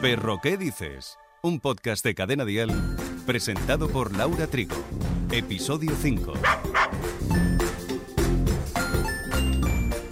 Perro, 0.00 0.40
¿qué 0.42 0.56
dices? 0.56 1.18
Un 1.42 1.58
podcast 1.60 2.04
de 2.04 2.14
Cadena 2.14 2.44
Dial 2.44 2.70
presentado 3.24 3.88
por 3.88 4.14
Laura 4.16 4.46
Trigo. 4.46 4.76
Episodio 5.32 5.92
5. 6.00 6.34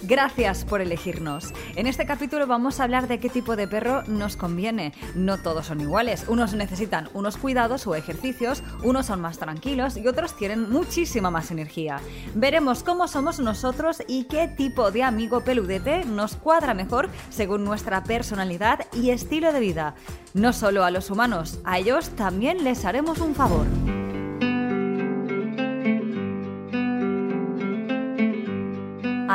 Gracias 0.07 0.65
por 0.65 0.81
elegirnos. 0.81 1.51
En 1.75 1.87
este 1.87 2.05
capítulo 2.05 2.45
vamos 2.45 2.79
a 2.79 2.83
hablar 2.83 3.07
de 3.07 3.19
qué 3.19 3.27
tipo 3.27 3.55
de 3.55 3.67
perro 3.67 4.03
nos 4.05 4.35
conviene. 4.37 4.93
No 5.15 5.39
todos 5.39 5.65
son 5.65 5.81
iguales. 5.81 6.25
Unos 6.27 6.53
necesitan 6.53 7.09
unos 7.15 7.37
cuidados 7.37 7.87
o 7.87 7.95
ejercicios, 7.95 8.61
unos 8.83 9.07
son 9.07 9.19
más 9.19 9.39
tranquilos 9.39 9.97
y 9.97 10.07
otros 10.07 10.35
tienen 10.35 10.69
muchísima 10.69 11.31
más 11.31 11.49
energía. 11.49 11.99
Veremos 12.35 12.83
cómo 12.83 13.07
somos 13.07 13.39
nosotros 13.39 14.03
y 14.07 14.25
qué 14.25 14.47
tipo 14.47 14.91
de 14.91 15.01
amigo 15.01 15.41
peludete 15.41 16.05
nos 16.05 16.35
cuadra 16.35 16.75
mejor 16.75 17.09
según 17.31 17.63
nuestra 17.63 18.03
personalidad 18.03 18.85
y 18.93 19.09
estilo 19.09 19.51
de 19.53 19.59
vida. 19.59 19.95
No 20.35 20.53
solo 20.53 20.83
a 20.83 20.91
los 20.91 21.09
humanos, 21.09 21.59
a 21.63 21.79
ellos 21.79 22.09
también 22.11 22.63
les 22.63 22.85
haremos 22.85 23.21
un 23.21 23.33
favor. 23.33 23.65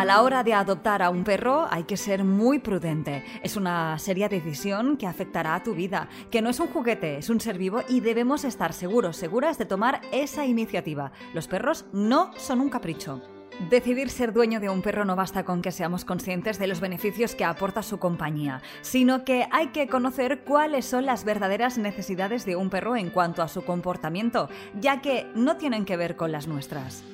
A 0.00 0.04
la 0.06 0.22
hora 0.22 0.42
de 0.42 0.54
adoptar 0.54 1.02
a 1.02 1.10
un 1.10 1.24
perro 1.24 1.66
hay 1.70 1.84
que 1.84 1.98
ser 1.98 2.24
muy 2.24 2.58
prudente. 2.58 3.22
Es 3.42 3.54
una 3.54 3.98
seria 3.98 4.30
decisión 4.30 4.96
que 4.96 5.06
afectará 5.06 5.54
a 5.54 5.62
tu 5.62 5.74
vida, 5.74 6.08
que 6.30 6.40
no 6.40 6.48
es 6.48 6.58
un 6.58 6.68
juguete, 6.68 7.18
es 7.18 7.28
un 7.28 7.38
ser 7.38 7.58
vivo 7.58 7.82
y 7.86 8.00
debemos 8.00 8.44
estar 8.44 8.72
seguros, 8.72 9.18
seguras 9.18 9.58
de 9.58 9.66
tomar 9.66 10.00
esa 10.10 10.46
iniciativa. 10.46 11.12
Los 11.34 11.48
perros 11.48 11.84
no 11.92 12.30
son 12.38 12.62
un 12.62 12.70
capricho. 12.70 13.20
Decidir 13.68 14.08
ser 14.08 14.32
dueño 14.32 14.58
de 14.58 14.70
un 14.70 14.80
perro 14.80 15.04
no 15.04 15.16
basta 15.16 15.44
con 15.44 15.60
que 15.60 15.70
seamos 15.70 16.06
conscientes 16.06 16.58
de 16.58 16.66
los 16.66 16.80
beneficios 16.80 17.34
que 17.34 17.44
aporta 17.44 17.82
su 17.82 17.98
compañía, 17.98 18.62
sino 18.80 19.26
que 19.26 19.48
hay 19.50 19.66
que 19.66 19.86
conocer 19.86 20.44
cuáles 20.44 20.86
son 20.86 21.04
las 21.04 21.26
verdaderas 21.26 21.76
necesidades 21.76 22.46
de 22.46 22.56
un 22.56 22.70
perro 22.70 22.96
en 22.96 23.10
cuanto 23.10 23.42
a 23.42 23.48
su 23.48 23.66
comportamiento, 23.66 24.48
ya 24.80 25.02
que 25.02 25.26
no 25.34 25.58
tienen 25.58 25.84
que 25.84 25.98
ver 25.98 26.16
con 26.16 26.32
las 26.32 26.48
nuestras. 26.48 27.04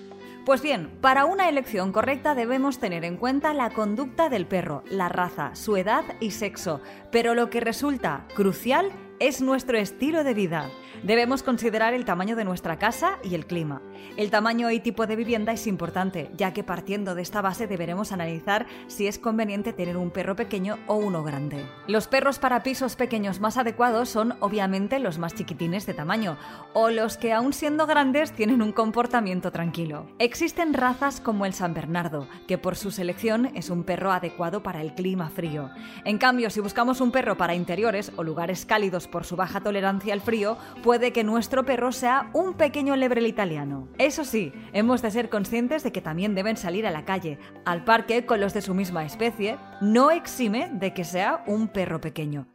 Pues 0.47 0.63
bien, 0.63 0.93
para 1.01 1.25
una 1.25 1.49
elección 1.49 1.91
correcta 1.91 2.37
debemos 2.37 2.79
tener 2.79 3.05
en 3.05 3.17
cuenta 3.17 3.53
la 3.53 3.71
conducta 3.71 4.29
del 4.29 4.47
perro, 4.47 4.85
la 4.89 5.09
raza, 5.09 5.57
su 5.57 5.77
edad 5.77 6.05
y 6.21 6.31
sexo, 6.31 6.81
pero 7.11 7.35
lo 7.35 7.51
que 7.51 7.59
resulta 7.59 8.29
crucial 8.37 8.93
es 8.93 9.06
nuestro 9.41 9.79
estilo 9.79 10.25
de 10.25 10.35
vida. 10.35 10.71
Debemos 11.03 11.43
considerar 11.43 11.95
el 11.95 12.05
tamaño 12.05 12.37
de 12.37 12.45
nuestra 12.45 12.79
casa 12.79 13.19
y 13.23 13.35
el 13.35 13.47
clima. 13.47 13.83
El 14.17 14.31
tamaño 14.31 14.71
y 14.71 14.81
tipo 14.81 15.07
de 15.07 15.17
vivienda 15.17 15.53
es 15.53 15.67
importante, 15.67 16.31
ya 16.37 16.53
que 16.53 16.65
partiendo 16.65 17.15
de 17.15 17.23
esta 17.23 17.43
base 17.43 17.67
deberemos 17.67 18.13
analizar 18.13 18.67
si 18.87 19.07
es 19.07 19.19
conveniente 19.19 19.73
tener 19.73 19.97
un 19.97 20.11
perro 20.11 20.37
pequeño 20.37 20.79
o 20.87 20.97
uno 20.97 21.23
grande. 21.23 21.67
Los 21.87 22.09
perros 22.09 22.39
para 22.39 22.63
pisos 22.63 22.97
pequeños 22.97 23.41
más 23.41 23.57
adecuados 23.57 24.09
son 24.09 24.35
obviamente 24.41 24.99
los 24.99 25.19
más 25.19 25.35
chiquitines 25.35 25.87
de 25.87 25.95
tamaño, 25.95 26.39
o 26.73 26.91
los 26.91 27.17
que 27.17 27.33
aún 27.33 27.53
siendo 27.53 27.87
grandes 27.87 28.33
tienen 28.33 28.63
un 28.63 28.73
comportamiento 28.73 29.51
tranquilo. 29.53 30.07
Existen 30.19 30.73
razas 30.73 31.21
como 31.21 31.47
el 31.47 31.53
San 31.53 31.75
Bernardo, 31.75 32.27
que 32.47 32.59
por 32.59 32.77
su 32.77 32.91
selección 32.91 33.51
es 33.55 33.71
un 33.71 33.85
perro 33.85 34.13
adecuado 34.13 34.63
para 34.63 34.81
el 34.81 34.95
clima 34.95 35.29
frío. 35.29 35.71
En 36.05 36.19
cambio, 36.19 36.49
si 36.51 36.61
buscamos 36.61 37.01
un 37.01 37.11
perro 37.11 37.37
para 37.37 37.55
interiores 37.55 38.13
o 38.17 38.23
lugares 38.23 38.65
cálidos 38.65 39.06
por 39.07 39.25
su 39.25 39.37
baja 39.37 39.61
tolerancia 39.61 40.13
al 40.13 40.21
frío, 40.21 40.57
puede 40.83 41.13
que 41.13 41.25
nuestro 41.25 41.65
perro 41.65 41.93
sea 41.93 42.31
un 42.33 42.55
pequeño 42.55 42.97
lebrel 42.97 43.27
italiano. 43.27 43.89
Eso 43.99 44.25
sí, 44.25 44.53
hemos 44.73 45.03
de 45.03 45.11
ser 45.11 45.29
conscientes 45.29 45.83
de 45.83 45.93
que 45.93 46.01
también 46.01 46.35
deben 46.35 46.57
salir 46.57 46.87
a 46.87 46.91
la 46.91 47.05
calle, 47.05 47.39
al 47.65 47.85
parque 47.85 48.27
con 48.27 48.41
los 48.41 48.55
de 48.55 48.63
su 48.63 48.75
misma 48.75 49.05
especie, 49.05 49.59
no 49.81 50.11
exime 50.11 50.71
de 50.73 50.93
que 50.95 51.05
sea 51.05 51.43
un 51.47 51.69
perro 51.69 52.01
pequeño. 52.01 52.47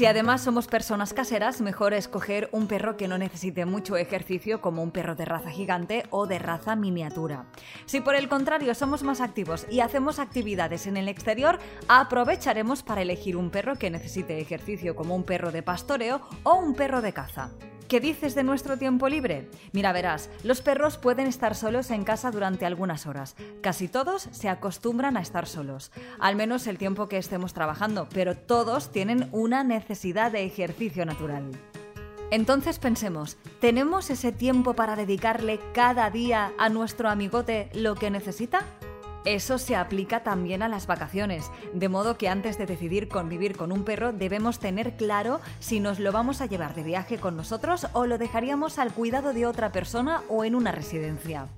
Si 0.00 0.06
además 0.06 0.40
somos 0.40 0.66
personas 0.66 1.12
caseras, 1.12 1.60
mejor 1.60 1.92
escoger 1.92 2.48
un 2.52 2.68
perro 2.68 2.96
que 2.96 3.06
no 3.06 3.18
necesite 3.18 3.66
mucho 3.66 3.98
ejercicio 3.98 4.62
como 4.62 4.82
un 4.82 4.92
perro 4.92 5.14
de 5.14 5.26
raza 5.26 5.50
gigante 5.50 6.04
o 6.08 6.26
de 6.26 6.38
raza 6.38 6.74
miniatura. 6.74 7.44
Si 7.84 8.00
por 8.00 8.14
el 8.14 8.30
contrario 8.30 8.74
somos 8.74 9.02
más 9.02 9.20
activos 9.20 9.66
y 9.68 9.80
hacemos 9.80 10.18
actividades 10.18 10.86
en 10.86 10.96
el 10.96 11.06
exterior, 11.06 11.58
aprovecharemos 11.86 12.82
para 12.82 13.02
elegir 13.02 13.36
un 13.36 13.50
perro 13.50 13.76
que 13.76 13.90
necesite 13.90 14.40
ejercicio 14.40 14.96
como 14.96 15.14
un 15.14 15.24
perro 15.24 15.52
de 15.52 15.62
pastoreo 15.62 16.22
o 16.44 16.54
un 16.54 16.74
perro 16.74 17.02
de 17.02 17.12
caza. 17.12 17.50
¿Qué 17.90 17.98
dices 17.98 18.36
de 18.36 18.44
nuestro 18.44 18.76
tiempo 18.76 19.08
libre? 19.08 19.50
Mira, 19.72 19.92
verás, 19.92 20.30
los 20.44 20.62
perros 20.62 20.96
pueden 20.96 21.26
estar 21.26 21.56
solos 21.56 21.90
en 21.90 22.04
casa 22.04 22.30
durante 22.30 22.64
algunas 22.64 23.08
horas. 23.08 23.34
Casi 23.62 23.88
todos 23.88 24.28
se 24.30 24.48
acostumbran 24.48 25.16
a 25.16 25.20
estar 25.20 25.48
solos, 25.48 25.90
al 26.20 26.36
menos 26.36 26.68
el 26.68 26.78
tiempo 26.78 27.08
que 27.08 27.18
estemos 27.18 27.52
trabajando, 27.52 28.08
pero 28.14 28.36
todos 28.36 28.92
tienen 28.92 29.28
una 29.32 29.64
necesidad 29.64 30.30
de 30.30 30.44
ejercicio 30.44 31.04
natural. 31.04 31.50
Entonces 32.30 32.78
pensemos, 32.78 33.38
¿tenemos 33.60 34.08
ese 34.10 34.30
tiempo 34.30 34.74
para 34.74 34.94
dedicarle 34.94 35.58
cada 35.74 36.10
día 36.10 36.52
a 36.58 36.68
nuestro 36.68 37.08
amigote 37.08 37.70
lo 37.74 37.96
que 37.96 38.12
necesita? 38.12 38.64
Eso 39.24 39.58
se 39.58 39.76
aplica 39.76 40.22
también 40.22 40.62
a 40.62 40.68
las 40.68 40.86
vacaciones, 40.86 41.50
de 41.74 41.90
modo 41.90 42.16
que 42.16 42.30
antes 42.30 42.56
de 42.56 42.64
decidir 42.64 43.08
convivir 43.08 43.54
con 43.54 43.70
un 43.70 43.84
perro 43.84 44.12
debemos 44.12 44.58
tener 44.58 44.96
claro 44.96 45.40
si 45.58 45.78
nos 45.78 45.98
lo 45.98 46.10
vamos 46.10 46.40
a 46.40 46.46
llevar 46.46 46.74
de 46.74 46.84
viaje 46.84 47.18
con 47.18 47.36
nosotros 47.36 47.86
o 47.92 48.06
lo 48.06 48.16
dejaríamos 48.16 48.78
al 48.78 48.92
cuidado 48.92 49.34
de 49.34 49.44
otra 49.44 49.72
persona 49.72 50.22
o 50.28 50.44
en 50.44 50.54
una 50.54 50.72
residencia. 50.72 51.48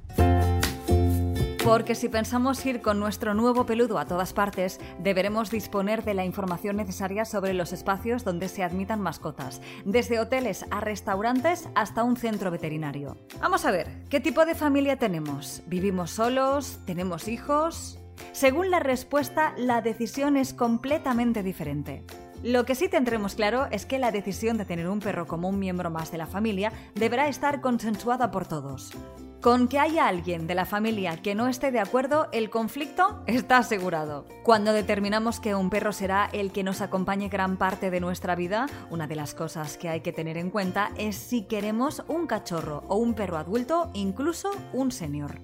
Porque 1.65 1.95
si 1.95 2.09
pensamos 2.09 2.67
ir 2.67 2.83
con 2.83 2.99
nuestro 2.99 3.35
nuevo 3.35 3.67
peludo 3.67 4.01
a 4.01 4.05
todas 4.05 4.33
partes, 4.33 4.81
deberemos 4.99 5.49
disponer 5.49 6.03
de 6.03 6.13
la 6.13 6.25
información 6.25 6.77
necesaria 6.77 7.25
sobre 7.25 7.55
los 7.55 7.73
espacios 7.73 8.25
donde 8.25 8.49
se 8.49 8.65
admitan 8.65 9.01
mascotas, 9.01 9.61
desde 9.85 10.19
hoteles 10.19 10.67
a 10.73 10.81
restaurantes 10.81 11.69
hasta 11.77 12.03
un 12.03 12.17
centro 12.17 12.51
veterinario. 12.51 13.17
Vamos 13.41 13.65
a 13.65 13.71
ver, 13.71 14.03
¿qué 14.09 14.19
tipo 14.19 14.45
de 14.45 14.57
familia 14.57 14.99
tenemos? 14.99 15.63
¿Vivimos 15.69 16.11
solos? 16.11 16.81
¿Tenemos 16.85 17.29
hijos? 17.29 18.01
Según 18.33 18.73
la 18.73 18.81
respuesta, 18.81 19.55
la 19.57 19.83
decisión 19.83 20.37
es 20.37 20.55
completamente 20.55 21.45
diferente. 21.45 22.05
Lo 22.43 22.65
que 22.65 22.75
sí 22.75 22.89
tendremos 22.89 23.37
claro 23.37 23.69
es 23.71 23.87
que 23.87 24.01
la 24.01 24.11
decisión 24.11 24.59
de 24.59 24.65
tener 24.65 24.89
un 24.89 24.99
perro 24.99 25.29
como 25.29 25.49
un 25.49 25.61
miembro 25.61 25.91
más 25.91 26.11
de 26.11 26.19
la 26.19 26.27
familia 26.27 26.73
deberá 26.97 27.29
estar 27.29 27.61
consensuada 27.61 28.33
por 28.33 28.49
todos. 28.49 28.91
Con 29.43 29.67
que 29.67 29.81
haya 29.81 30.07
alguien 30.07 30.47
de 30.47 30.55
la 30.55 30.67
familia 30.67 31.17
que 31.17 31.35
no 31.35 31.49
esté 31.49 31.73
de 31.73 31.81
acuerdo, 31.81 32.29
el 32.31 32.49
conflicto 32.49 33.25
está 33.27 33.59
asegurado. 33.59 34.25
Cuando 34.45 34.73
determinamos 34.73 35.41
que 35.41 35.57
un 35.57 35.69
perro 35.69 35.93
será 35.93 36.31
el 36.33 36.53
que 36.53 36.63
nos 36.63 36.81
acompañe 36.81 37.29
gran 37.29 37.57
parte 37.57 37.91
de 37.91 37.99
nuestra 37.99 38.37
vida, 38.37 38.67
una 38.89 39.09
de 39.09 39.17
las 39.17 39.35
cosas 39.35 39.77
que 39.77 39.89
hay 39.89 40.01
que 40.01 40.13
tener 40.13 40.37
en 40.37 40.51
cuenta 40.51 40.93
es 40.97 41.17
si 41.17 41.43
queremos 41.43 42.05
un 42.07 42.29
cachorro 42.29 42.85
o 42.87 42.95
un 42.95 43.15
perro 43.15 43.37
adulto, 43.37 43.91
incluso 43.95 44.53
un 44.73 44.93
senior. 44.93 45.41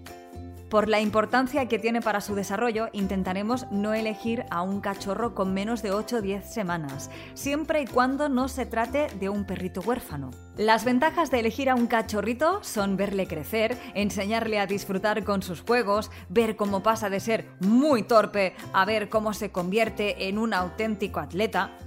Por 0.69 0.87
la 0.87 1.01
importancia 1.01 1.67
que 1.67 1.79
tiene 1.79 2.03
para 2.03 2.21
su 2.21 2.35
desarrollo, 2.35 2.89
intentaremos 2.93 3.67
no 3.71 3.95
elegir 3.95 4.45
a 4.51 4.61
un 4.61 4.83
cachorro 4.83 5.35
con 5.35 5.55
menos 5.55 5.81
de 5.81 5.93
8 5.93 6.17
o 6.17 6.21
10 6.21 6.45
semanas, 6.45 7.11
siempre 7.33 7.81
y 7.81 7.87
cuando 7.87 8.29
no 8.29 8.49
se 8.49 8.67
trate 8.67 9.07
de 9.19 9.31
un 9.31 9.47
perrito 9.47 9.81
huérfano. 9.81 10.31
Las 10.59 10.85
ventajas 10.85 11.31
de 11.31 11.41
elegir 11.41 11.71
a 11.71 11.75
un 11.75 11.87
cachorrito 11.87 12.63
son 12.63 12.99
verle 12.99 13.27
crecer, 13.27 13.79
enseñarle 13.95 14.61
a 14.61 14.67
disfrutar 14.67 15.25
con 15.25 15.41
sus 15.41 15.63
juegos, 15.63 16.11
ver 16.29 16.57
cómo 16.57 16.83
pasa 16.83 17.09
de 17.09 17.21
ser 17.21 17.47
muy 17.61 18.03
torpe 18.03 18.55
a 18.75 18.85
ver 18.85 19.09
cómo 19.09 19.33
se 19.33 19.51
convierte 19.51 20.29
en 20.29 20.37
un 20.37 20.53
auténtico 20.53 21.21
atleta. 21.21 21.79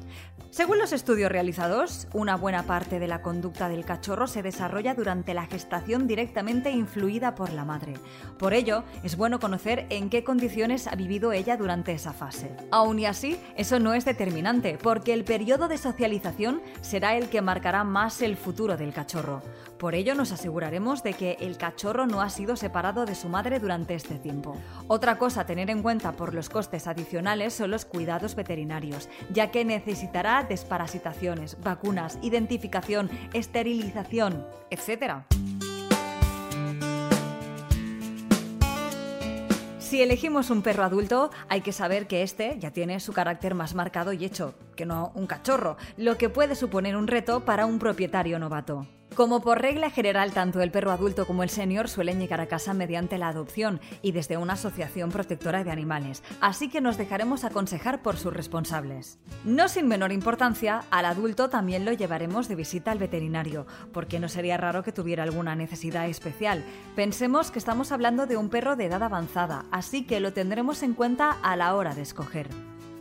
Según 0.51 0.79
los 0.79 0.91
estudios 0.91 1.31
realizados, 1.31 2.09
una 2.11 2.35
buena 2.35 2.63
parte 2.63 2.99
de 2.99 3.07
la 3.07 3.21
conducta 3.21 3.69
del 3.69 3.85
cachorro 3.85 4.27
se 4.27 4.43
desarrolla 4.43 4.93
durante 4.93 5.33
la 5.33 5.45
gestación 5.45 6.07
directamente 6.07 6.71
influida 6.71 7.35
por 7.35 7.53
la 7.53 7.63
madre. 7.63 7.93
Por 8.37 8.53
ello, 8.53 8.83
es 9.01 9.15
bueno 9.15 9.39
conocer 9.39 9.85
en 9.89 10.09
qué 10.09 10.25
condiciones 10.25 10.87
ha 10.87 10.95
vivido 10.95 11.31
ella 11.31 11.55
durante 11.55 11.93
esa 11.93 12.11
fase. 12.11 12.51
Aún 12.69 12.99
y 12.99 13.05
así, 13.05 13.39
eso 13.55 13.79
no 13.79 13.93
es 13.93 14.03
determinante, 14.03 14.77
porque 14.83 15.13
el 15.13 15.23
periodo 15.23 15.69
de 15.69 15.77
socialización 15.77 16.61
será 16.81 17.15
el 17.15 17.29
que 17.29 17.41
marcará 17.41 17.85
más 17.85 18.21
el 18.21 18.35
futuro 18.35 18.75
del 18.75 18.91
cachorro. 18.91 19.41
Por 19.77 19.95
ello, 19.95 20.15
nos 20.15 20.33
aseguraremos 20.33 21.01
de 21.01 21.13
que 21.13 21.37
el 21.39 21.57
cachorro 21.57 22.05
no 22.07 22.21
ha 22.21 22.29
sido 22.29 22.57
separado 22.57 23.05
de 23.05 23.15
su 23.15 23.29
madre 23.29 23.59
durante 23.59 23.95
este 23.95 24.15
tiempo. 24.15 24.57
Otra 24.87 25.17
cosa 25.17 25.41
a 25.41 25.45
tener 25.45 25.69
en 25.69 25.81
cuenta 25.81 26.11
por 26.11 26.35
los 26.35 26.49
costes 26.49 26.87
adicionales 26.87 27.53
son 27.53 27.71
los 27.71 27.85
cuidados 27.85 28.35
veterinarios, 28.35 29.07
ya 29.31 29.49
que 29.49 29.63
necesitará 29.63 30.40
desparasitaciones, 30.43 31.57
vacunas, 31.61 32.19
identificación, 32.21 33.09
esterilización, 33.33 34.45
etc. 34.69 35.23
Si 39.79 40.01
elegimos 40.01 40.49
un 40.49 40.61
perro 40.61 40.83
adulto, 40.83 41.31
hay 41.49 41.59
que 41.59 41.73
saber 41.73 42.07
que 42.07 42.23
este 42.23 42.57
ya 42.59 42.71
tiene 42.71 43.01
su 43.01 43.11
carácter 43.11 43.55
más 43.55 43.75
marcado 43.75 44.13
y 44.13 44.23
hecho, 44.23 44.53
que 44.77 44.85
no 44.85 45.11
un 45.15 45.27
cachorro, 45.27 45.75
lo 45.97 46.17
que 46.17 46.29
puede 46.29 46.55
suponer 46.55 46.95
un 46.95 47.07
reto 47.07 47.43
para 47.43 47.65
un 47.65 47.77
propietario 47.77 48.39
novato. 48.39 48.87
Como 49.15 49.41
por 49.41 49.61
regla 49.61 49.89
general, 49.89 50.31
tanto 50.31 50.61
el 50.61 50.71
perro 50.71 50.89
adulto 50.89 51.27
como 51.27 51.43
el 51.43 51.49
senior 51.49 51.89
suelen 51.89 52.17
llegar 52.17 52.39
a 52.39 52.47
casa 52.47 52.73
mediante 52.73 53.17
la 53.17 53.27
adopción 53.27 53.81
y 54.01 54.13
desde 54.13 54.37
una 54.37 54.53
asociación 54.53 55.11
protectora 55.11 55.65
de 55.65 55.71
animales, 55.71 56.23
así 56.39 56.69
que 56.69 56.79
nos 56.79 56.97
dejaremos 56.97 57.43
aconsejar 57.43 58.01
por 58.01 58.15
sus 58.15 58.33
responsables. 58.33 59.19
No 59.43 59.67
sin 59.67 59.89
menor 59.89 60.13
importancia, 60.13 60.85
al 60.91 61.03
adulto 61.03 61.49
también 61.49 61.83
lo 61.83 61.91
llevaremos 61.91 62.47
de 62.47 62.55
visita 62.55 62.91
al 62.91 62.99
veterinario, 62.99 63.67
porque 63.91 64.17
no 64.17 64.29
sería 64.29 64.55
raro 64.55 64.81
que 64.81 64.93
tuviera 64.93 65.23
alguna 65.23 65.55
necesidad 65.55 66.07
especial. 66.07 66.63
Pensemos 66.95 67.51
que 67.51 67.59
estamos 67.59 67.91
hablando 67.91 68.27
de 68.27 68.37
un 68.37 68.47
perro 68.49 68.77
de 68.77 68.85
edad 68.85 69.03
avanzada, 69.03 69.65
así 69.71 70.05
que 70.05 70.21
lo 70.21 70.31
tendremos 70.31 70.83
en 70.83 70.93
cuenta 70.93 71.31
a 71.43 71.57
la 71.57 71.75
hora 71.75 71.93
de 71.95 72.03
escoger. 72.03 72.47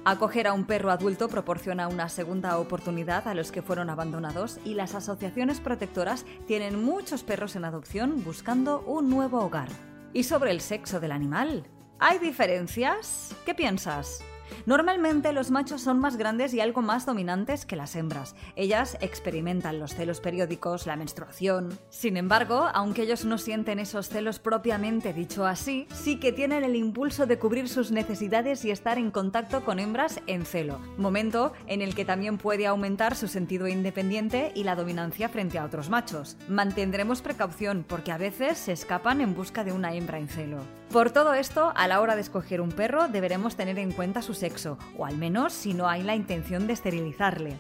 Acoger 0.05 0.47
a 0.47 0.55
un 0.55 0.65
perro 0.65 0.91
adulto 0.91 1.29
proporciona 1.29 1.87
una 1.87 2.09
segunda 2.09 2.59
oportunidad 2.59 3.29
a 3.29 3.35
los 3.35 3.53
que 3.53 3.61
fueron 3.61 3.91
abandonados 3.91 4.59
y 4.65 4.73
las 4.73 4.95
asociaciones 4.95 5.61
protectoras 5.61 6.25
tienen 6.47 6.83
muchos 6.83 7.23
perros 7.23 7.55
en 7.55 7.67
adopción 7.67 8.25
buscando 8.25 8.81
un 8.87 9.11
nuevo 9.11 9.41
hogar. 9.45 9.69
¿Y 10.15 10.23
sobre 10.23 10.53
el 10.53 10.63
sexo 10.63 11.01
del 11.01 11.13
animal? 11.13 11.67
¿Hay 11.99 12.19
diferencias? 12.19 13.37
¿Qué 13.45 13.55
piensas? 13.55 14.25
Normalmente 14.67 15.33
los 15.33 15.51
machos 15.51 15.83
son 15.83 15.99
más 15.99 16.17
grandes 16.17 16.55
y 16.55 16.61
algo 16.61 16.83
más 16.83 17.07
dominantes 17.07 17.67
que 17.67 17.77
las 17.77 17.97
hembras. 17.97 18.35
Ellas 18.57 18.97
experimentan 19.01 19.79
los 19.79 19.95
celos 19.95 20.21
periódicos, 20.21 20.87
la 20.87 20.97
menstruación. 20.97 21.79
Sin 21.89 22.17
embargo, 22.17 22.69
aunque 22.75 23.03
ellos 23.03 23.25
no 23.25 23.39
sienten 23.39 23.79
esos 23.79 24.09
celos 24.09 24.39
propiamente 24.39 25.13
dicho 25.13 25.47
así, 25.47 25.87
sí 25.93 26.19
que 26.19 26.33
tienen 26.33 26.65
el 26.65 26.77
impulso 26.77 27.27
de 27.27 27.39
cubrir 27.39 27.69
sus 27.69 27.91
necesidades 27.91 28.65
y 28.65 28.71
estar 28.71 28.99
en 28.99 29.11
contacto 29.11 29.65
con 29.65 29.79
hembras 29.79 30.21
en 30.27 30.45
celo, 30.45 30.81
momento 30.97 31.53
en 31.67 31.83
el 31.83 31.95
que 31.95 32.05
también 32.05 32.39
puede 32.39 32.67
aumentar 32.67 33.17
su 33.17 33.29
sentido 33.29 33.69
independiente 33.69 34.53
y 34.55 34.65
la 34.65 34.77
dominancia 34.77 35.29
frente 35.29 35.59
a 35.59 35.65
otros 35.65 35.91
machos. 35.91 36.37
Mantendremos 36.49 37.23
precaución 37.23 37.85
porque 37.87 38.13
a 38.13 38.19
veces 38.19 38.59
se 38.59 38.73
escapan 38.73 39.21
en 39.21 39.35
busca 39.35 39.65
de 39.65 39.73
una 39.73 39.95
hembra 39.95 40.19
en 40.19 40.29
celo. 40.29 40.80
Por 40.91 41.13
todo 41.13 41.35
esto, 41.35 41.73
a 41.77 41.87
la 41.87 42.01
hora 42.01 42.17
de 42.17 42.21
escoger 42.21 42.61
un 42.61 42.73
perro 42.73 43.07
deberemos 43.07 43.55
tener 43.55 43.79
en 43.79 43.93
cuenta 43.93 44.23
sus 44.23 44.39
sexo, 44.39 44.77
o 44.99 45.07
al 45.07 45.17
menos 45.17 45.53
si 45.53 45.73
no 45.73 45.89
hay 45.89 46.03
la 46.03 46.17
intención 46.17 46.67
de 46.67 46.73
esterilizarle. 46.73 47.59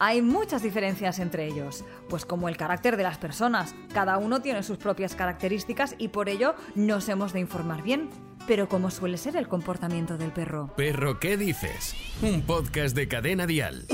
Hay 0.00 0.20
muchas 0.20 0.60
diferencias 0.60 1.20
entre 1.20 1.46
ellos, 1.46 1.84
pues 2.08 2.26
como 2.26 2.48
el 2.48 2.56
carácter 2.56 2.96
de 2.96 3.04
las 3.04 3.18
personas, 3.18 3.76
cada 3.94 4.18
uno 4.18 4.42
tiene 4.42 4.64
sus 4.64 4.78
propias 4.78 5.14
características 5.14 5.94
y 5.96 6.08
por 6.08 6.28
ello 6.28 6.56
nos 6.74 7.08
hemos 7.08 7.32
de 7.32 7.38
informar 7.38 7.82
bien. 7.82 8.10
Pero 8.48 8.68
¿cómo 8.68 8.90
suele 8.90 9.16
ser 9.16 9.36
el 9.36 9.46
comportamiento 9.46 10.18
del 10.18 10.32
perro? 10.32 10.72
Perro, 10.76 11.20
¿qué 11.20 11.36
dices? 11.36 11.94
Un 12.20 12.42
podcast 12.42 12.96
de 12.96 13.06
cadena 13.06 13.46
dial. 13.46 13.86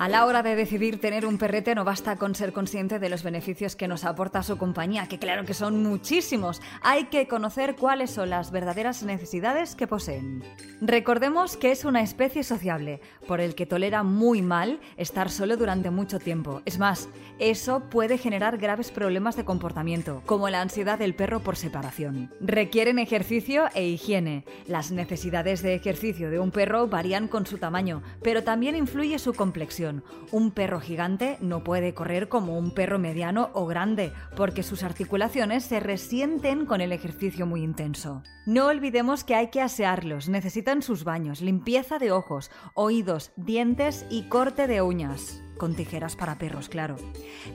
A 0.00 0.08
la 0.08 0.24
hora 0.24 0.42
de 0.42 0.56
decidir 0.56 0.98
tener 0.98 1.26
un 1.26 1.36
perrete 1.36 1.74
no 1.74 1.84
basta 1.84 2.16
con 2.16 2.34
ser 2.34 2.54
consciente 2.54 2.98
de 2.98 3.10
los 3.10 3.22
beneficios 3.22 3.76
que 3.76 3.86
nos 3.86 4.06
aporta 4.06 4.42
su 4.42 4.56
compañía, 4.56 5.06
que 5.06 5.18
claro 5.18 5.44
que 5.44 5.52
son 5.52 5.82
muchísimos. 5.82 6.62
Hay 6.80 7.08
que 7.08 7.28
conocer 7.28 7.76
cuáles 7.76 8.10
son 8.10 8.30
las 8.30 8.50
verdaderas 8.50 9.02
necesidades 9.02 9.74
que 9.74 9.86
poseen. 9.86 10.42
Recordemos 10.80 11.58
que 11.58 11.70
es 11.70 11.84
una 11.84 12.00
especie 12.00 12.44
sociable, 12.44 13.02
por 13.28 13.42
el 13.42 13.54
que 13.54 13.66
tolera 13.66 14.02
muy 14.02 14.40
mal 14.40 14.80
estar 14.96 15.28
solo 15.28 15.58
durante 15.58 15.90
mucho 15.90 16.18
tiempo. 16.18 16.62
Es 16.64 16.78
más, 16.78 17.10
eso 17.38 17.80
puede 17.90 18.16
generar 18.16 18.56
graves 18.56 18.90
problemas 18.90 19.36
de 19.36 19.44
comportamiento, 19.44 20.22
como 20.24 20.48
la 20.48 20.62
ansiedad 20.62 20.98
del 20.98 21.14
perro 21.14 21.40
por 21.40 21.56
separación. 21.56 22.32
Requieren 22.40 22.98
ejercicio 22.98 23.66
e 23.74 23.86
higiene. 23.86 24.46
Las 24.66 24.92
necesidades 24.92 25.60
de 25.60 25.74
ejercicio 25.74 26.30
de 26.30 26.38
un 26.38 26.52
perro 26.52 26.86
varían 26.86 27.28
con 27.28 27.44
su 27.44 27.58
tamaño, 27.58 28.02
pero 28.22 28.42
también 28.42 28.76
influye 28.76 29.18
su 29.18 29.34
complexión. 29.34 29.89
Un 30.32 30.50
perro 30.50 30.80
gigante 30.80 31.36
no 31.40 31.64
puede 31.64 31.94
correr 31.94 32.28
como 32.28 32.58
un 32.58 32.72
perro 32.72 32.98
mediano 32.98 33.50
o 33.52 33.66
grande, 33.66 34.12
porque 34.36 34.62
sus 34.62 34.82
articulaciones 34.82 35.64
se 35.64 35.80
resienten 35.80 36.66
con 36.66 36.80
el 36.80 36.92
ejercicio 36.92 37.46
muy 37.46 37.62
intenso. 37.62 38.22
No 38.46 38.66
olvidemos 38.66 39.24
que 39.24 39.34
hay 39.34 39.48
que 39.48 39.60
asearlos, 39.60 40.28
necesitan 40.28 40.82
sus 40.82 41.04
baños, 41.04 41.40
limpieza 41.40 41.98
de 41.98 42.12
ojos, 42.12 42.50
oídos, 42.74 43.32
dientes 43.36 44.06
y 44.10 44.28
corte 44.28 44.66
de 44.66 44.82
uñas 44.82 45.42
con 45.60 45.74
tijeras 45.74 46.16
para 46.16 46.38
perros, 46.38 46.70
claro. 46.70 46.96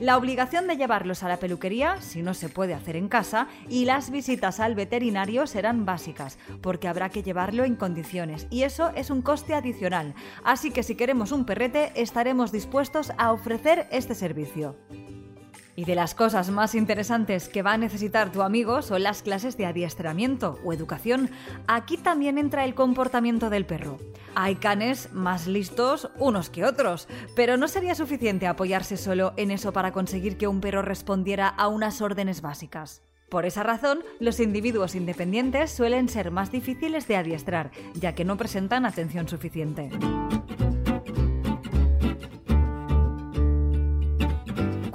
La 0.00 0.16
obligación 0.16 0.68
de 0.68 0.76
llevarlos 0.76 1.24
a 1.24 1.28
la 1.28 1.38
peluquería, 1.38 2.00
si 2.00 2.22
no 2.22 2.34
se 2.34 2.48
puede 2.48 2.72
hacer 2.72 2.94
en 2.94 3.08
casa, 3.08 3.48
y 3.68 3.84
las 3.84 4.10
visitas 4.10 4.60
al 4.60 4.76
veterinario 4.76 5.48
serán 5.48 5.84
básicas, 5.84 6.38
porque 6.62 6.86
habrá 6.86 7.08
que 7.08 7.24
llevarlo 7.24 7.64
en 7.64 7.74
condiciones, 7.74 8.46
y 8.48 8.62
eso 8.62 8.92
es 8.94 9.10
un 9.10 9.22
coste 9.22 9.54
adicional. 9.54 10.14
Así 10.44 10.70
que 10.70 10.84
si 10.84 10.94
queremos 10.94 11.32
un 11.32 11.44
perrete, 11.46 11.90
estaremos 11.96 12.52
dispuestos 12.52 13.10
a 13.18 13.32
ofrecer 13.32 13.88
este 13.90 14.14
servicio. 14.14 14.76
Y 15.76 15.84
de 15.84 15.94
las 15.94 16.14
cosas 16.14 16.50
más 16.50 16.74
interesantes 16.74 17.50
que 17.50 17.62
va 17.62 17.74
a 17.74 17.78
necesitar 17.78 18.32
tu 18.32 18.40
amigo 18.42 18.80
son 18.80 19.02
las 19.02 19.22
clases 19.22 19.58
de 19.58 19.66
adiestramiento 19.66 20.58
o 20.64 20.72
educación. 20.72 21.30
Aquí 21.68 21.98
también 21.98 22.38
entra 22.38 22.64
el 22.64 22.74
comportamiento 22.74 23.50
del 23.50 23.66
perro. 23.66 23.98
Hay 24.34 24.56
canes 24.56 25.12
más 25.12 25.46
listos 25.46 26.10
unos 26.18 26.48
que 26.48 26.64
otros, 26.64 27.08
pero 27.34 27.58
no 27.58 27.68
sería 27.68 27.94
suficiente 27.94 28.46
apoyarse 28.46 28.96
solo 28.96 29.34
en 29.36 29.50
eso 29.50 29.74
para 29.74 29.92
conseguir 29.92 30.38
que 30.38 30.48
un 30.48 30.62
perro 30.62 30.80
respondiera 30.80 31.46
a 31.46 31.68
unas 31.68 32.00
órdenes 32.00 32.40
básicas. 32.40 33.02
Por 33.28 33.44
esa 33.44 33.62
razón, 33.62 34.04
los 34.18 34.40
individuos 34.40 34.94
independientes 34.94 35.72
suelen 35.72 36.08
ser 36.08 36.30
más 36.30 36.52
difíciles 36.52 37.06
de 37.06 37.16
adiestrar, 37.16 37.70
ya 37.94 38.14
que 38.14 38.24
no 38.24 38.36
presentan 38.36 38.86
atención 38.86 39.28
suficiente. 39.28 39.90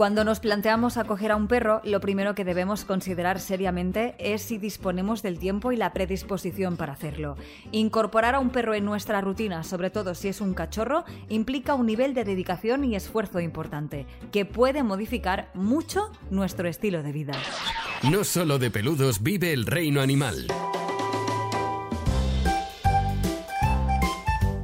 Cuando 0.01 0.24
nos 0.24 0.39
planteamos 0.39 0.98
acoger 0.98 1.30
a 1.30 1.36
un 1.36 1.48
perro, 1.48 1.80
lo 1.83 2.01
primero 2.01 2.33
que 2.33 2.44
debemos 2.44 2.86
considerar 2.86 3.39
seriamente 3.39 4.15
es 4.18 4.42
si 4.42 4.57
disponemos 4.57 5.21
del 5.21 5.38
tiempo 5.38 5.71
y 5.71 5.77
la 5.77 5.94
predisposición 5.94 6.75
para 6.75 6.94
hacerlo. 6.94 7.38
Incorporar 7.71 8.33
a 8.33 8.39
un 8.39 8.50
perro 8.50 8.74
en 8.74 8.83
nuestra 8.83 9.21
rutina, 9.21 9.63
sobre 9.63 9.92
todo 9.92 10.15
si 10.15 10.30
es 10.30 10.42
un 10.42 10.56
cachorro, 10.56 11.06
implica 11.30 11.75
un 11.75 11.86
nivel 11.86 12.15
de 12.15 12.24
dedicación 12.24 12.83
y 12.83 12.95
esfuerzo 12.95 13.42
importante, 13.42 14.07
que 14.31 14.44
puede 14.44 14.81
modificar 14.81 15.51
mucho 15.53 16.12
nuestro 16.31 16.68
estilo 16.68 17.03
de 17.03 17.12
vida. 17.12 17.33
No 18.01 18.24
solo 18.24 18.57
de 18.57 18.71
peludos 18.71 19.21
vive 19.21 19.53
el 19.53 19.68
reino 19.68 20.01
animal. 20.01 20.48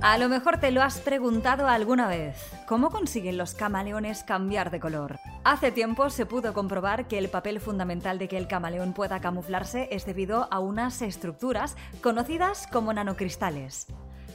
A 0.07 0.17
lo 0.17 0.29
mejor 0.29 0.57
te 0.57 0.71
lo 0.71 0.83
has 0.83 0.99
preguntado 1.01 1.67
alguna 1.67 2.07
vez. 2.07 2.37
¿Cómo 2.65 2.91
consiguen 2.91 3.37
los 3.37 3.53
camaleones 3.53 4.23
cambiar 4.23 4.71
de 4.71 4.79
color? 4.79 5.19
Hace 5.43 5.69
tiempo 5.73 6.09
se 6.09 6.25
pudo 6.25 6.53
comprobar 6.53 7.09
que 7.09 7.17
el 7.17 7.27
papel 7.27 7.59
fundamental 7.59 8.17
de 8.17 8.29
que 8.29 8.37
el 8.37 8.47
camaleón 8.47 8.93
pueda 8.93 9.19
camuflarse 9.19 9.89
es 9.91 10.05
debido 10.05 10.47
a 10.49 10.59
unas 10.59 11.01
estructuras 11.01 11.75
conocidas 12.01 12.67
como 12.71 12.93
nanocristales. 12.93 13.87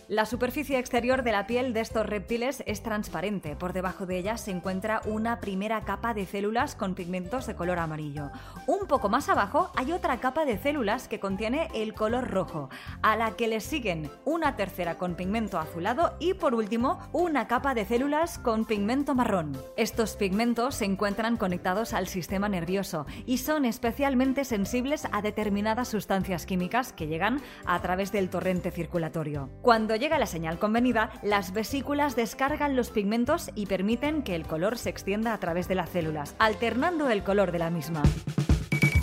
La 0.09 0.27
superficie 0.27 0.79
exterior 0.79 1.23
de 1.23 1.31
la 1.31 1.47
piel 1.47 1.73
de 1.73 1.81
estos 1.81 2.05
reptiles 2.05 2.65
es 2.67 2.83
transparente. 2.83 3.55
Por 3.55 3.73
debajo 3.73 4.05
de 4.05 4.19
ella 4.19 4.37
se 4.37 4.51
encuentra 4.51 5.01
una 5.07 5.41
primera 5.41 5.83
capa 5.83 6.13
de 6.13 6.27
células 6.27 6.75
con 6.75 6.95
pigmentos 6.95 7.47
de 7.47 7.55
color 7.55 7.79
amarillo. 7.79 8.31
Un 8.67 8.89
poco 8.89 9.09
más 9.09 9.29
abajo 9.29 9.71
hay 9.77 9.93
otra 9.93 10.19
capa 10.19 10.45
de 10.45 10.59
células 10.59 11.07
que 11.07 11.21
contiene 11.21 11.69
el 11.73 11.95
color 11.95 12.31
rojo, 12.31 12.69
a 13.01 13.17
la 13.17 13.37
que 13.37 13.47
le 13.47 13.61
siguen 13.61 14.11
una 14.25 14.57
tercera 14.57 14.99
con 14.99 15.15
pigmento 15.15 15.59
azulado 15.59 16.17
y 16.19 16.35
por 16.35 16.55
último 16.55 16.99
una 17.13 17.47
capa 17.47 17.73
de 17.73 17.85
células 17.85 18.41
con 18.41 18.65
pigmento 18.65 19.15
marrón. 19.15 19.57
Estos 19.77 20.17
pigmentos 20.17 20.75
se 20.75 20.85
encuentran 20.85 21.37
conectados 21.37 21.93
al 21.95 22.09
sistema 22.09 22.49
nervioso 22.49 23.07
y 23.25 23.39
son 23.39 23.65
especialmente 23.65 24.45
sensibles 24.45 25.07
a 25.13 25.23
determinadas 25.23 25.89
sustancias 25.89 26.45
químicas 26.45 26.93
que 26.93 27.07
llegan 27.07 27.41
a 27.65 27.81
través 27.81 28.11
del 28.11 28.31
torrente 28.31 28.73
circulatorio. 28.73 29.49
Cuando 29.93 30.07
llega 30.07 30.19
la 30.19 30.25
señal 30.25 30.59
convenida, 30.59 31.11
las 31.23 31.53
vesículas 31.53 32.17
descargan 32.17 32.77
los 32.77 32.89
pigmentos 32.89 33.51
y 33.55 33.67
permiten 33.67 34.23
que 34.23 34.35
el 34.35 34.47
color 34.47 34.79
se 34.79 34.89
extienda 34.89 35.35
a 35.35 35.39
través 35.39 35.69
de 35.69 35.75
las 35.75 35.91
células, 35.91 36.35
alternando 36.39 37.11
el 37.11 37.23
color 37.23 37.53
de 37.53 37.59
la 37.59 37.69
misma. 37.69 38.03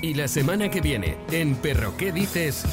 Y 0.01 0.15
la 0.15 0.27
semana 0.27 0.71
que 0.71 0.81
viene, 0.81 1.15
en 1.31 1.53
Perro 1.53 1.95
¿qué 1.95 2.11
dices? 2.11 2.65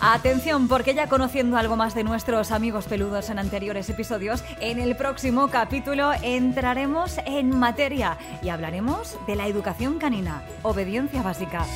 Atención, 0.00 0.68
porque 0.68 0.94
ya 0.94 1.08
conociendo 1.08 1.56
algo 1.56 1.74
más 1.74 1.96
de 1.96 2.04
nuestros 2.04 2.52
amigos 2.52 2.84
peludos 2.84 3.28
en 3.28 3.40
anteriores 3.40 3.90
episodios, 3.90 4.44
en 4.60 4.78
el 4.78 4.94
próximo 4.94 5.48
capítulo 5.48 6.12
entraremos 6.22 7.16
en 7.26 7.58
materia 7.58 8.18
y 8.40 8.50
hablaremos 8.50 9.18
de 9.26 9.34
la 9.34 9.48
educación 9.48 9.98
canina, 9.98 10.44
obediencia 10.62 11.22
básica. 11.22 11.66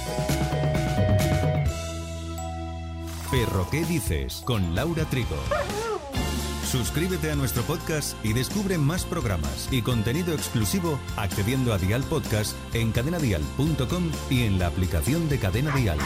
Perro 3.32 3.66
¿qué 3.70 3.82
dices? 3.86 4.42
con 4.44 4.74
Laura 4.74 5.06
Trigo. 5.06 5.38
Suscríbete 6.70 7.30
a 7.30 7.34
nuestro 7.34 7.62
podcast 7.62 8.14
y 8.22 8.34
descubre 8.34 8.76
más 8.76 9.06
programas 9.06 9.70
y 9.70 9.80
contenido 9.80 10.34
exclusivo 10.34 10.98
accediendo 11.16 11.72
a 11.72 11.78
Dial 11.78 12.02
Podcast 12.02 12.54
en 12.74 12.92
cadenadial.com 12.92 14.10
y 14.28 14.42
en 14.42 14.58
la 14.58 14.66
aplicación 14.66 15.30
de 15.30 15.38
Cadena 15.38 15.74
Dial. 15.74 15.98